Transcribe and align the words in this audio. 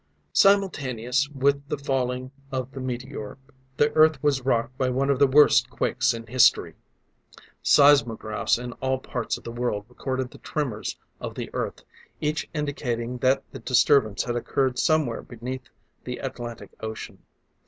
Simultaneous 0.33 1.29
with 1.29 1.67
the 1.69 1.77
falling 1.77 2.31
of 2.51 2.71
the 2.71 2.79
meteor, 2.79 3.37
the 3.77 3.93
Earth 3.95 4.17
was 4.23 4.41
rocked 4.41 4.75
by 4.75 4.89
one 4.89 5.11
of 5.11 5.19
the 5.19 5.27
worst 5.27 5.69
quakes 5.69 6.11
in 6.11 6.25
history. 6.25 6.73
Seismographs 7.61 8.57
in 8.57 8.71
all 8.81 8.97
parts 8.97 9.37
of 9.37 9.43
the 9.43 9.51
world 9.51 9.85
recorded 9.89 10.31
the 10.31 10.39
tremors 10.39 10.97
of 11.19 11.35
the 11.35 11.51
Earth, 11.53 11.83
each 12.19 12.49
indicating 12.51 13.19
that 13.19 13.43
the 13.51 13.59
disturbance 13.59 14.23
had 14.23 14.35
occurred 14.35 14.79
somewhere 14.79 15.21
beneath 15.21 15.69
the 16.03 16.17
Atlantic 16.17 16.71
ocean. 16.79 17.19